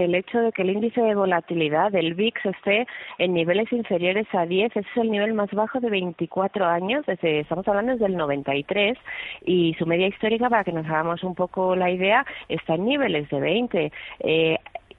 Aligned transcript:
el 0.00 0.14
hecho 0.14 0.38
de 0.38 0.52
que 0.52 0.62
el 0.62 0.70
índice 0.70 1.00
de 1.00 1.16
volatilidad 1.16 1.90
del 1.90 2.14
VIX 2.14 2.46
esté 2.46 2.86
en 3.18 3.34
niveles 3.34 3.72
inferiores 3.72 4.28
a 4.32 4.46
10, 4.46 4.70
ese 4.70 4.78
es 4.88 4.96
el 4.96 5.10
nivel 5.10 5.34
más 5.34 5.50
bajo 5.50 5.80
de 5.80 5.90
24 5.90 6.66
años, 6.66 7.04
desde, 7.04 7.40
estamos 7.40 7.66
hablando 7.66 7.90
desde 7.90 8.06
el 8.06 8.16
93, 8.16 8.96
y 9.44 9.74
su 9.76 9.86
media 9.86 10.06
histórica, 10.06 10.48
para 10.48 10.62
que 10.62 10.70
nos 10.70 10.86
hagamos 10.86 11.24
un 11.24 11.34
poco 11.34 11.74
la 11.74 11.90
idea, 11.90 12.24
está 12.48 12.76
en 12.76 12.84
niveles 12.84 13.28
de 13.28 13.40
20. 13.40 13.92
Eh, 14.20 14.58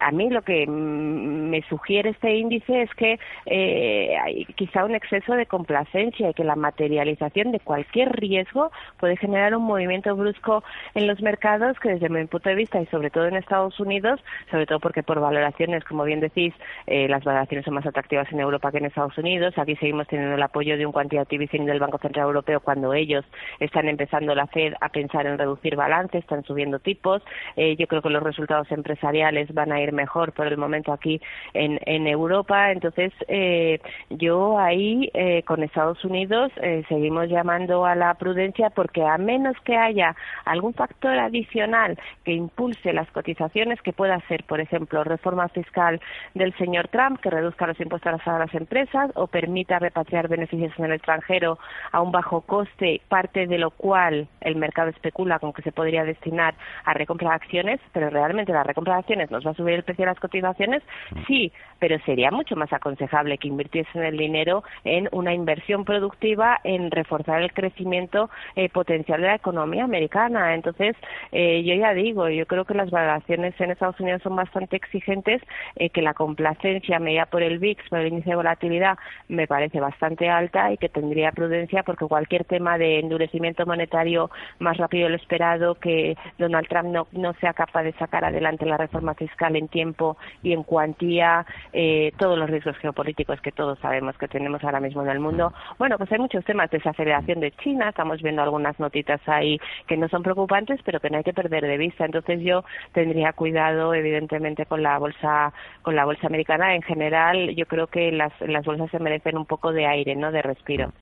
a 0.00 0.10
mí 0.12 0.30
lo 0.30 0.42
que 0.42 0.66
me 0.66 1.62
sugiere 1.68 2.10
este 2.10 2.36
índice 2.36 2.82
es 2.82 2.94
que 2.94 3.18
eh, 3.46 4.16
hay 4.18 4.44
quizá 4.56 4.84
un 4.84 4.94
exceso 4.94 5.34
de 5.34 5.46
complacencia 5.46 6.30
y 6.30 6.34
que 6.34 6.44
la 6.44 6.56
materialización 6.56 7.52
de 7.52 7.60
cualquier 7.60 8.12
riesgo 8.12 8.70
puede 8.98 9.16
generar 9.16 9.54
un 9.54 9.64
movimiento 9.64 10.16
brusco 10.16 10.64
en 10.94 11.06
los 11.06 11.20
mercados 11.20 11.78
que 11.80 11.90
desde 11.90 12.08
mi 12.08 12.24
punto 12.26 12.48
de 12.48 12.54
vista 12.54 12.80
y 12.80 12.86
sobre 12.86 13.10
todo 13.10 13.26
en 13.26 13.36
Estados 13.36 13.78
Unidos, 13.78 14.20
sobre 14.50 14.66
todo 14.66 14.80
porque 14.80 15.02
por 15.02 15.20
valoraciones, 15.20 15.84
como 15.84 16.04
bien 16.04 16.20
decís, 16.20 16.54
eh, 16.86 17.08
las 17.08 17.22
valoraciones 17.22 17.64
son 17.64 17.74
más 17.74 17.86
atractivas 17.86 18.30
en 18.32 18.40
Europa 18.40 18.70
que 18.72 18.78
en 18.78 18.86
Estados 18.86 19.16
Unidos. 19.18 19.56
Aquí 19.58 19.76
seguimos 19.76 20.06
teniendo 20.08 20.34
el 20.34 20.42
apoyo 20.42 20.76
de 20.78 20.86
un 20.86 20.92
quantitative 20.92 21.44
easing 21.44 21.66
del 21.66 21.78
Banco 21.78 21.98
Central 21.98 22.26
Europeo 22.26 22.60
cuando 22.60 22.94
ellos 22.94 23.24
están 23.58 23.88
empezando 23.88 24.34
la 24.34 24.46
Fed 24.46 24.74
a 24.80 24.88
pensar 24.88 25.26
en 25.26 25.38
reducir 25.38 25.76
balance, 25.76 26.18
están 26.18 26.42
subiendo 26.44 26.78
tipos. 26.78 27.22
Eh, 27.56 27.76
yo 27.76 27.86
creo 27.86 28.02
que 28.02 28.10
los 28.10 28.22
resultados 28.22 28.70
empresariales 28.72 29.52
van 29.52 29.72
a 29.72 29.80
ir 29.80 29.89
mejor 29.92 30.32
por 30.32 30.46
el 30.46 30.56
momento 30.56 30.92
aquí 30.92 31.20
en, 31.54 31.80
Europa. 32.06 32.72
Entonces, 32.72 33.12
eh, 33.28 33.80
yo 34.08 34.58
ahí 34.58 35.10
eh, 35.14 35.42
con 35.42 35.62
Estados 35.62 36.04
Unidos 36.04 36.50
eh, 36.62 36.82
seguimos 36.88 37.28
llamando 37.28 37.84
a 37.84 37.94
la 37.94 38.14
prudencia 38.14 38.70
porque 38.70 39.04
a 39.04 39.18
menos 39.18 39.56
que 39.64 39.76
haya 39.76 40.16
algún 40.44 40.74
factor 40.74 41.18
adicional 41.18 41.98
que 42.24 42.32
impulse 42.32 42.92
las 42.92 43.10
cotizaciones, 43.10 43.80
que 43.82 43.92
pueda 43.92 44.18
ser, 44.28 44.44
por 44.44 44.60
ejemplo, 44.60 45.04
reforma 45.04 45.48
fiscal 45.48 46.00
del 46.34 46.56
señor 46.56 46.88
Trump, 46.88 47.20
que 47.20 47.30
reduzca 47.30 47.66
los 47.66 47.80
impuestos 47.80 48.26
a 48.26 48.38
las 48.38 48.54
empresas 48.54 49.10
o 49.14 49.26
permita 49.26 49.78
repatriar 49.78 50.28
beneficios 50.28 50.72
en 50.78 50.86
el 50.86 50.92
extranjero 50.92 51.58
a 51.92 52.00
un 52.00 52.12
bajo 52.12 52.40
coste, 52.42 53.00
parte 53.08 53.46
de 53.46 53.58
lo 53.58 53.70
cual 53.70 54.28
el 54.40 54.56
mercado 54.56 54.90
especula 54.90 55.38
con 55.38 55.52
que 55.52 55.62
se 55.62 55.72
podría 55.72 56.04
destinar 56.04 56.54
a 56.84 56.94
recomprar 56.94 57.34
acciones, 57.34 57.80
pero 57.92 58.10
realmente 58.10 58.52
la 58.52 58.62
recompra 58.62 58.94
de 58.94 59.00
acciones 59.00 59.30
nos 59.30 59.46
va 59.46 59.50
a 59.50 59.54
subir 59.54 59.79
el 59.80 59.84
precio 59.84 60.04
de 60.04 60.10
las 60.12 60.20
cotizaciones, 60.20 60.82
sí, 61.26 61.52
pero 61.80 61.98
sería 62.04 62.30
mucho 62.30 62.54
más 62.56 62.72
aconsejable 62.72 63.38
que 63.38 63.48
invirtiesen 63.48 64.04
el 64.04 64.16
dinero 64.16 64.62
en 64.84 65.08
una 65.12 65.34
inversión 65.34 65.84
productiva, 65.84 66.60
en 66.62 66.90
reforzar 66.90 67.42
el 67.42 67.52
crecimiento 67.52 68.30
eh, 68.54 68.68
potencial 68.68 69.20
de 69.20 69.28
la 69.28 69.34
economía 69.36 69.84
americana. 69.84 70.54
Entonces, 70.54 70.96
eh, 71.32 71.62
yo 71.64 71.74
ya 71.74 71.94
digo, 71.94 72.28
yo 72.28 72.46
creo 72.46 72.64
que 72.64 72.74
las 72.74 72.90
valoraciones 72.90 73.58
en 73.60 73.70
Estados 73.70 73.98
Unidos 73.98 74.22
son 74.22 74.36
bastante 74.36 74.76
exigentes, 74.76 75.42
eh, 75.76 75.90
que 75.90 76.02
la 76.02 76.14
complacencia 76.14 76.98
medida 76.98 77.26
por 77.26 77.42
el 77.42 77.58
VIX, 77.58 77.88
por 77.88 77.98
el 78.00 78.08
índice 78.08 78.30
de 78.30 78.36
volatilidad, 78.36 78.98
me 79.28 79.46
parece 79.46 79.80
bastante 79.80 80.28
alta 80.28 80.72
y 80.72 80.76
que 80.76 80.88
tendría 80.88 81.32
prudencia 81.32 81.82
porque 81.82 82.06
cualquier 82.06 82.44
tema 82.44 82.76
de 82.76 83.00
endurecimiento 83.00 83.64
monetario 83.64 84.30
más 84.58 84.76
rápido 84.76 85.04
de 85.04 85.10
lo 85.10 85.16
esperado, 85.16 85.76
que 85.76 86.16
Donald 86.38 86.68
Trump 86.68 86.88
no, 86.88 87.06
no 87.12 87.32
sea 87.34 87.54
capaz 87.54 87.84
de 87.84 87.92
sacar 87.92 88.24
adelante 88.24 88.66
la 88.66 88.76
reforma 88.76 89.14
fiscal 89.14 89.56
en 89.56 89.68
tiempo 89.70 90.16
y 90.42 90.52
en 90.52 90.62
cuantía, 90.62 91.46
eh, 91.72 92.12
todos 92.18 92.38
los 92.38 92.50
riesgos 92.50 92.76
geopolíticos 92.78 93.40
que 93.40 93.52
todos 93.52 93.78
sabemos 93.78 94.16
que 94.18 94.28
tenemos 94.28 94.62
ahora 94.62 94.80
mismo 94.80 95.02
en 95.02 95.08
el 95.08 95.20
mundo. 95.20 95.52
Bueno, 95.78 95.96
pues 95.96 96.10
hay 96.12 96.18
muchos 96.18 96.44
temas, 96.44 96.70
desaceleración 96.70 97.40
de 97.40 97.52
China, 97.52 97.88
estamos 97.88 98.20
viendo 98.22 98.42
algunas 98.42 98.78
notitas 98.78 99.20
ahí 99.26 99.58
que 99.86 99.96
no 99.96 100.08
son 100.08 100.22
preocupantes, 100.22 100.80
pero 100.84 101.00
que 101.00 101.10
no 101.10 101.18
hay 101.18 101.24
que 101.24 101.32
perder 101.32 101.64
de 101.66 101.78
vista. 101.78 102.04
Entonces 102.04 102.40
yo 102.42 102.64
tendría 102.92 103.32
cuidado, 103.32 103.94
evidentemente, 103.94 104.66
con 104.66 104.82
la 104.82 104.98
bolsa, 104.98 105.52
con 105.82 105.96
la 105.96 106.04
bolsa 106.04 106.26
americana. 106.26 106.74
En 106.74 106.82
general, 106.82 107.54
yo 107.54 107.66
creo 107.66 107.86
que 107.86 108.12
las, 108.12 108.32
las 108.40 108.64
bolsas 108.64 108.90
se 108.90 108.98
merecen 108.98 109.36
un 109.36 109.46
poco 109.46 109.72
de 109.72 109.86
aire, 109.86 110.14
¿no? 110.16 110.32
De 110.32 110.42
respiro. 110.42 110.92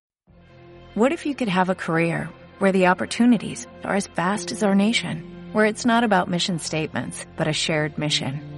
What 0.94 1.12
if 1.12 1.26
you 1.26 1.34
could 1.34 1.48
have 1.48 1.70
a 1.70 1.74
career 1.74 2.28
where 2.58 2.72
the 2.72 2.88
opportunities 2.88 3.66
are 3.84 3.94
as 3.94 4.08
vast 4.08 4.50
as 4.50 4.62
our 4.62 4.74
nation, 4.74 5.22
where 5.52 5.66
it's 5.66 5.86
not 5.86 6.02
about 6.02 6.28
mission 6.28 6.58
statements, 6.58 7.26
but 7.36 7.46
a 7.46 7.52
shared 7.52 7.98
mission? 7.98 8.57